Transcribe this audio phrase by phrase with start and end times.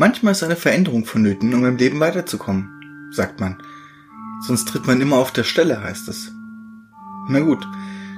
[0.00, 3.60] Manchmal ist eine Veränderung vonnöten, um im Leben weiterzukommen, sagt man.
[4.46, 6.30] Sonst tritt man immer auf der Stelle, heißt es.
[7.28, 7.66] Na gut,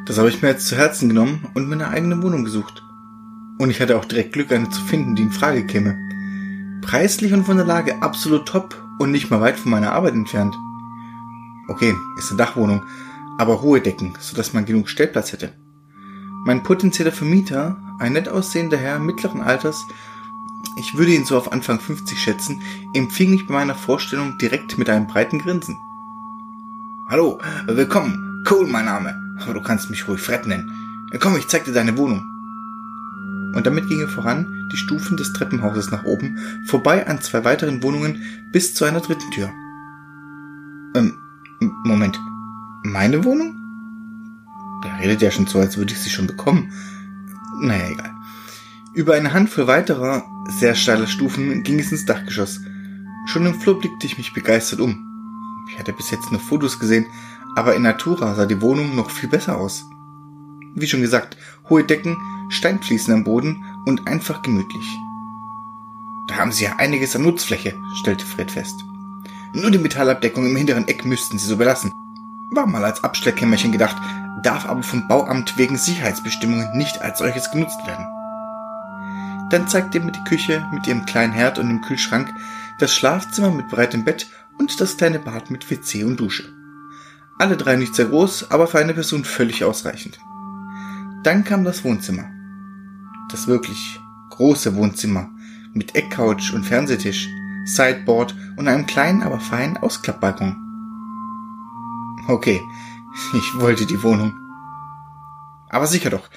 [0.05, 2.83] das habe ich mir jetzt zu Herzen genommen und mir eine eigene Wohnung gesucht.
[3.59, 5.97] Und ich hatte auch direkt Glück, eine zu finden, die in Frage käme.
[6.83, 10.55] Preislich und von der Lage absolut top und nicht mal weit von meiner Arbeit entfernt.
[11.69, 12.83] Okay, ist eine Dachwohnung,
[13.39, 15.55] aber hohe Decken, sodass man genug Stellplatz hätte.
[16.45, 19.83] Mein potenzieller Vermieter, ein nett aussehender Herr mittleren Alters,
[20.77, 22.63] ich würde ihn so auf Anfang 50 schätzen,
[22.95, 25.77] empfing mich bei meiner Vorstellung direkt mit einem breiten Grinsen.
[27.09, 30.71] Hallo, willkommen, Cole mein Name, aber du kannst mich ruhig Fred nennen.
[31.19, 32.25] Komm, ich zeig dir deine Wohnung.
[33.55, 37.83] Und damit ging er voran die Stufen des Treppenhauses nach oben, vorbei an zwei weiteren
[37.83, 39.51] Wohnungen bis zu einer dritten Tür.
[40.95, 41.15] Ähm,
[41.85, 42.19] Moment.
[42.83, 43.57] Meine Wohnung?
[44.85, 46.73] Der redet ja schon so, als würde ich sie schon bekommen.
[47.61, 48.15] Naja, egal.
[48.95, 52.61] Über eine Handvoll weiterer, sehr steiler Stufen ging es ins Dachgeschoss.
[53.27, 55.07] Schon im Flur blickte ich mich begeistert um.
[55.71, 57.07] Ich hatte bis jetzt nur Fotos gesehen,
[57.57, 59.85] aber in Natura sah die Wohnung noch viel besser aus.
[60.75, 61.37] Wie schon gesagt,
[61.69, 62.17] hohe Decken,
[62.49, 64.99] Steinfliesen am Boden und einfach gemütlich.
[66.29, 68.75] Da haben Sie ja einiges an Nutzfläche, stellte Fred fest.
[69.53, 71.93] Nur die Metallabdeckung im hinteren Eck müssten Sie so belassen.
[72.53, 73.97] War mal als Abstellkämmerchen gedacht,
[74.43, 78.07] darf aber vom Bauamt wegen Sicherheitsbestimmungen nicht als solches genutzt werden.
[79.51, 82.33] Dann zeigte er mir die Küche mit ihrem kleinen Herd und dem Kühlschrank,
[82.79, 86.45] das Schlafzimmer mit breitem Bett und das kleine Bad mit WC und Dusche.
[87.39, 90.19] Alle drei nicht sehr groß, aber für eine Person völlig ausreichend.
[91.23, 92.31] Dann kam das Wohnzimmer.
[93.31, 95.31] Das wirklich große Wohnzimmer
[95.75, 97.29] mit Eckcouch und Fernsehtisch,
[97.65, 100.57] Sideboard und einem kleinen, aber feinen Ausklappbalkon.
[102.29, 102.61] Okay,
[103.35, 104.33] ich wollte die Wohnung.
[105.69, 106.29] Aber sicher doch,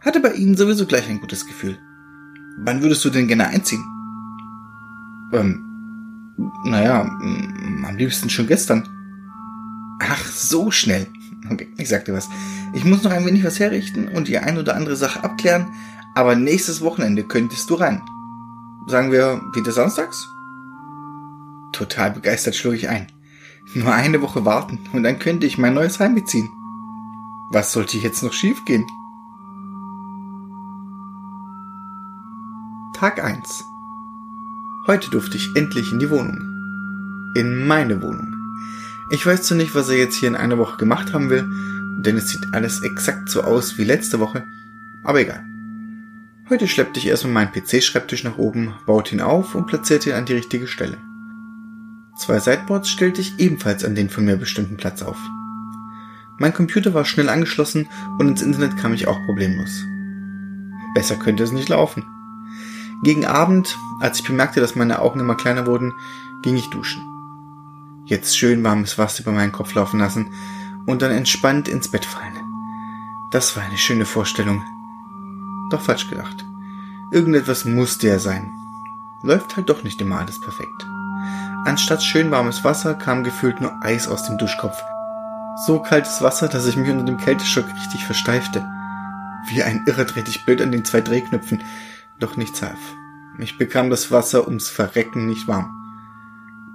[0.00, 1.78] hatte bei Ihnen sowieso gleich ein gutes Gefühl.
[2.64, 3.84] Wann würdest du denn gerne einziehen?
[5.32, 5.64] Ähm,
[6.64, 8.88] naja, am liebsten schon gestern.
[10.02, 11.06] Ach, so schnell.
[11.50, 12.28] Okay, ich sagte was.
[12.72, 15.66] Ich muss noch ein wenig was herrichten und die ein oder andere Sache abklären,
[16.14, 18.02] aber nächstes Wochenende könntest du rein.
[18.86, 20.28] Sagen wir wieder samstags?
[21.72, 23.06] Total begeistert schlug ich ein.
[23.74, 26.48] Nur eine Woche warten und dann könnte ich mein neues Heim beziehen.
[27.52, 28.86] Was sollte jetzt noch schiefgehen?
[33.00, 33.64] Tag 1
[34.86, 37.32] Heute durfte ich endlich in die Wohnung.
[37.34, 38.34] In meine Wohnung.
[39.10, 41.48] Ich weiß zwar nicht, was er jetzt hier in einer Woche gemacht haben will,
[42.04, 44.44] denn es sieht alles exakt so aus wie letzte Woche,
[45.02, 45.42] aber egal.
[46.50, 50.26] Heute schleppte ich erstmal meinen PC-Schreibtisch nach oben, baute ihn auf und platzierte ihn an
[50.26, 50.98] die richtige Stelle.
[52.18, 55.16] Zwei Sideboards stellte ich ebenfalls an den von mir bestimmten Platz auf.
[56.38, 57.88] Mein Computer war schnell angeschlossen
[58.18, 59.86] und ins Internet kam ich auch problemlos.
[60.94, 62.04] Besser könnte es nicht laufen.
[63.02, 65.94] Gegen Abend, als ich bemerkte, dass meine Augen immer kleiner wurden,
[66.42, 67.02] ging ich duschen.
[68.04, 70.32] Jetzt schön warmes Wasser über meinen Kopf laufen lassen
[70.86, 72.34] und dann entspannt ins Bett fallen.
[73.30, 74.62] Das war eine schöne Vorstellung.
[75.70, 76.44] Doch falsch gedacht.
[77.12, 78.52] Irgendetwas musste ja sein.
[79.22, 80.86] Läuft halt doch nicht immer alles perfekt.
[81.64, 84.76] Anstatt schön warmes Wasser kam gefühlt nur Eis aus dem Duschkopf.
[85.66, 88.66] So kaltes Wasser, dass ich mich unter dem Kälteschock richtig versteifte.
[89.46, 91.62] Wie ein Irrer drehte ich Bild an den zwei Drehknöpfen,
[92.20, 92.78] doch nichts half.
[93.38, 95.76] Ich bekam das Wasser ums Verrecken nicht warm.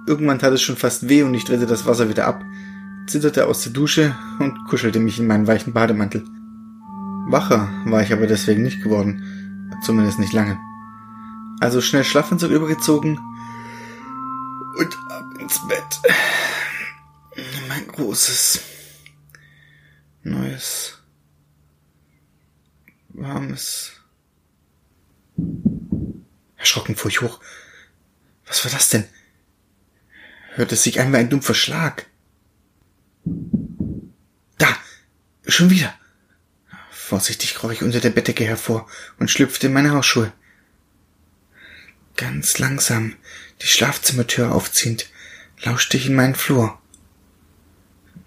[0.06, 2.44] Irgendwann tat es schon fast weh und ich drehte das Wasser wieder ab,
[3.06, 6.24] zitterte aus der Dusche und kuschelte mich in meinen weichen Bademantel.
[7.28, 10.58] Wacher war ich aber deswegen nicht geworden, zumindest nicht lange.
[11.60, 13.18] Also schnell Schlafanzug übergezogen
[14.78, 16.00] und ab ins Bett.
[17.68, 18.60] Mein großes,
[20.22, 21.02] neues,
[23.08, 23.95] warmes
[26.56, 27.40] Erschrocken fuhr ich hoch.
[28.46, 29.04] Was war das denn?
[30.54, 32.06] Hörte es sich wie ein dumpfer Schlag.
[34.58, 34.68] Da!
[35.46, 35.94] Schon wieder!
[36.90, 38.88] Vorsichtig kroch ich unter der Bettdecke hervor
[39.18, 40.32] und schlüpfte in meine Hausschuhe.
[42.16, 43.14] Ganz langsam,
[43.62, 45.10] die Schlafzimmertür aufziehend,
[45.62, 46.80] lauschte ich in meinen Flur.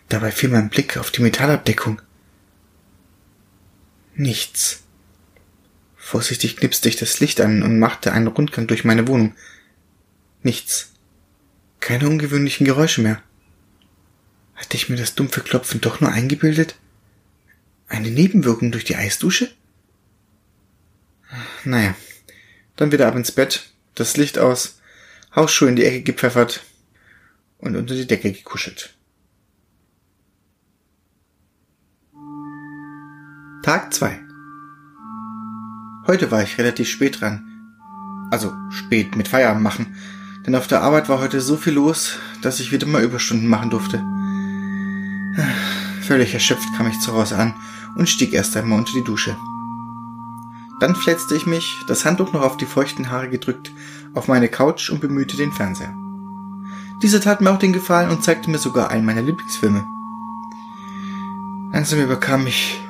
[0.08, 2.02] Dabei fiel mein Blick auf die Metallabdeckung.
[4.16, 4.84] Nichts.
[6.10, 9.36] Vorsichtig knipste ich das Licht an und machte einen Rundgang durch meine Wohnung.
[10.42, 10.94] Nichts.
[11.82, 13.22] Keine ungewöhnlichen Geräusche mehr.
[14.56, 16.78] Hatte ich mir das dumpfe Klopfen doch nur eingebildet?
[17.88, 19.52] Eine Nebenwirkung durch die Eisdusche?
[21.64, 21.96] Naja,
[22.76, 24.80] dann wieder ab ins Bett, das Licht aus,
[25.36, 26.64] Hausschuhe in die Ecke gepfeffert
[27.60, 28.96] und unter die Decke gekuschelt.
[33.62, 34.29] Tag zwei.
[36.10, 37.44] Heute war ich relativ spät dran.
[38.32, 39.96] Also spät mit Feierabend machen.
[40.44, 43.70] Denn auf der Arbeit war heute so viel los, dass ich wieder mal Überstunden machen
[43.70, 44.04] durfte.
[46.02, 47.54] Völlig erschöpft kam ich zu Hause an
[47.96, 49.38] und stieg erst einmal unter die Dusche.
[50.80, 53.72] Dann fletzte ich mich, das Handtuch noch auf die feuchten Haare gedrückt,
[54.16, 55.94] auf meine Couch und bemühte den Fernseher.
[57.04, 59.86] Dieser tat mir auch den Gefallen und zeigte mir sogar einen meiner Lieblingsfilme.
[61.72, 62.82] Langsam überkam mich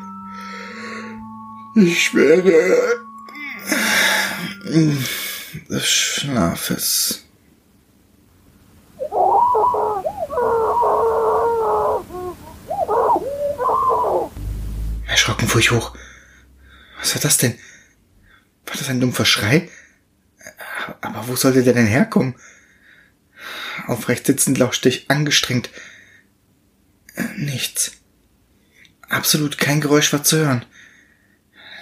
[1.75, 3.08] ich schwere
[4.69, 7.25] des Schlafes.
[15.07, 15.97] Erschrocken fuhr ich hoch.
[16.99, 17.57] Was war das denn?
[18.65, 19.69] War das ein dumpfer Schrei?
[21.01, 22.35] Aber wo sollte der denn herkommen?
[23.87, 25.71] Aufrecht sitzend lauschte ich angestrengt.
[27.37, 27.93] Nichts.
[29.07, 30.65] Absolut kein Geräusch war zu hören.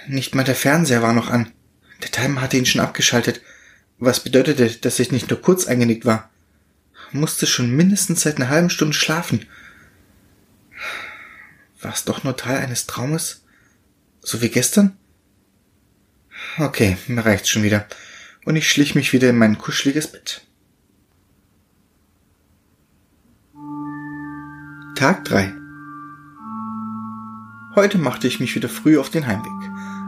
[0.06, 1.52] Nicht mal der Fernseher war noch an.
[2.02, 3.40] Der Timer hatte ihn schon abgeschaltet,
[3.98, 6.30] was bedeutete, dass ich nicht nur kurz eingenickt war.
[7.12, 9.46] Musste schon mindestens seit einer halben Stunde schlafen.
[11.80, 13.44] War es doch nur Teil eines Traumes?
[14.20, 14.96] So wie gestern?
[16.58, 17.86] Okay, mir reicht's schon wieder.
[18.44, 20.42] Und ich schlich mich wieder in mein kuscheliges Bett.
[24.96, 25.57] Tag 3
[27.78, 29.52] Heute machte ich mich wieder früh auf den Heimweg.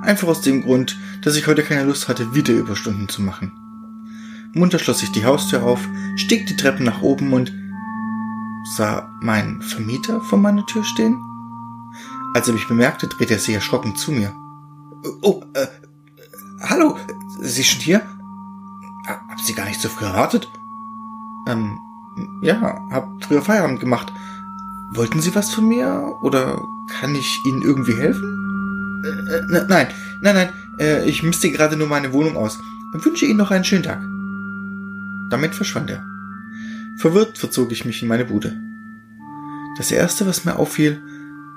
[0.02, 3.52] Einfach aus dem Grund, dass ich heute keine Lust hatte, wieder Überstunden zu machen.
[4.54, 5.78] Munter schloss ich die Haustür auf,
[6.16, 7.52] stieg die Treppen nach oben und
[8.76, 11.16] sah meinen Vermieter vor meiner Tür stehen.
[12.34, 14.32] Als er mich bemerkte, drehte er sich erschrocken zu mir.
[15.22, 15.68] Oh, äh,
[16.62, 16.98] hallo,
[17.40, 18.02] Sie schon hier?
[19.06, 20.50] Hab Sie gar nicht so früh erwartet?
[21.46, 21.78] Ähm,
[22.42, 24.12] ja, hab früher Feierabend gemacht.
[24.92, 26.16] Wollten Sie was von mir?
[26.22, 26.60] Oder
[26.98, 29.02] kann ich Ihnen irgendwie helfen?
[29.04, 29.88] Äh, äh, nein,
[30.20, 30.48] nein, nein,
[30.78, 32.58] äh, ich misste gerade nur meine Wohnung aus
[32.92, 34.00] und wünsche Ihnen noch einen schönen Tag.
[35.30, 36.04] Damit verschwand er.
[36.98, 38.60] Verwirrt verzog ich mich in meine Bude.
[39.78, 41.00] Das erste, was mir auffiel,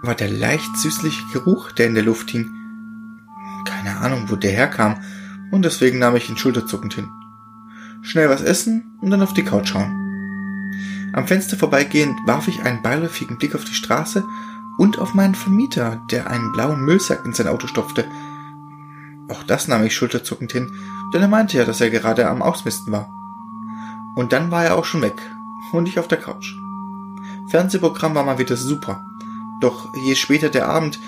[0.03, 2.50] war der leicht süßliche Geruch, der in der Luft hing.
[3.65, 5.01] Keine Ahnung, wo der herkam,
[5.51, 7.09] und deswegen nahm ich ihn schulterzuckend hin.
[8.03, 10.03] Schnell was essen und dann auf die Couch schauen.
[11.13, 14.27] Am Fenster vorbeigehend warf ich einen beiläufigen Blick auf die Straße
[14.77, 18.06] und auf meinen Vermieter, der einen blauen Müllsack in sein Auto stopfte.
[19.30, 20.71] Auch das nahm ich schulterzuckend hin,
[21.13, 23.10] denn er meinte ja, dass er gerade am Ausmisten war.
[24.15, 25.21] Und dann war er auch schon weg
[25.71, 26.56] und ich auf der Couch.
[27.48, 29.06] Fernsehprogramm war mal wieder super.
[29.62, 31.00] Doch je später der Abend,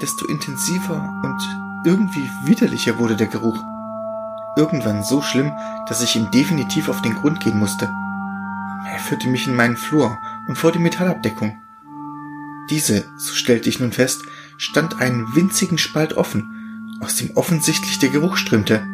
[0.00, 1.40] desto intensiver und
[1.86, 3.58] irgendwie widerlicher wurde der Geruch.
[4.56, 5.52] Irgendwann so schlimm,
[5.88, 7.88] dass ich ihm definitiv auf den Grund gehen musste.
[8.84, 11.60] Er führte mich in meinen Flur und vor die Metallabdeckung.
[12.70, 14.22] Diese, so stellte ich nun fest,
[14.56, 18.86] stand einen winzigen Spalt offen, aus dem offensichtlich der Geruch strömte.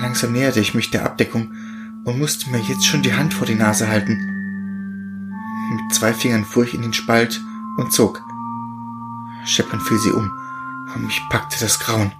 [0.00, 1.52] Langsam näherte ich mich der Abdeckung
[2.04, 4.16] und musste mir jetzt schon die Hand vor die Nase halten.
[5.70, 7.40] Mit zwei Fingern fuhr ich in den Spalt
[7.76, 8.22] und zog.
[9.44, 10.30] Scheppernd fiel sie um
[10.94, 12.12] und mich packte das Grauen.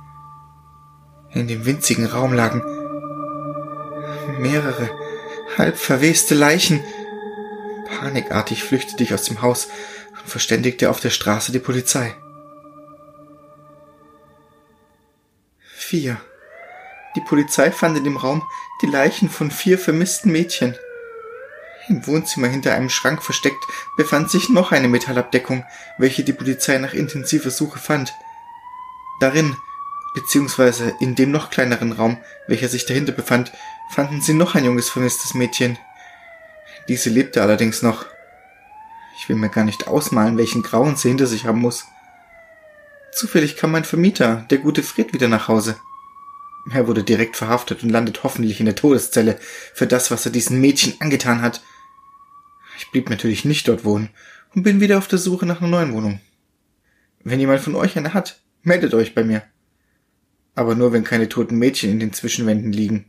[1.30, 2.62] In dem winzigen Raum lagen
[4.40, 4.90] mehrere
[5.56, 6.84] halb verweste Leichen,
[7.86, 9.68] Panikartig flüchtete ich aus dem Haus
[10.20, 12.14] und verständigte auf der Straße die Polizei.
[15.60, 16.20] Vier.
[17.14, 18.46] Die Polizei fand in dem Raum
[18.82, 20.76] die Leichen von vier vermissten Mädchen.
[21.88, 23.64] Im Wohnzimmer hinter einem Schrank versteckt
[23.96, 25.64] befand sich noch eine Metallabdeckung,
[25.98, 28.12] welche die Polizei nach intensiver Suche fand.
[29.20, 29.56] Darin,
[30.16, 32.16] beziehungsweise in dem noch kleineren Raum,
[32.48, 33.52] welcher sich dahinter befand,
[33.90, 35.78] fanden sie noch ein junges vermisstes Mädchen.
[36.88, 38.06] Diese lebte allerdings noch.
[39.18, 41.84] Ich will mir gar nicht ausmalen, welchen Grauen sie hinter sich haben muss.
[43.12, 45.76] Zufällig kam mein Vermieter, der gute Fred, wieder nach Hause.
[46.72, 49.38] Er wurde direkt verhaftet und landet hoffentlich in der Todeszelle
[49.74, 51.62] für das, was er diesen Mädchen angetan hat.
[52.78, 54.08] Ich blieb natürlich nicht dort wohnen
[54.54, 56.20] und bin wieder auf der Suche nach einer neuen Wohnung.
[57.22, 59.42] Wenn jemand von euch eine hat, meldet euch bei mir.
[60.56, 63.04] Aber nur, wenn keine toten Mädchen in den Zwischenwänden liegen.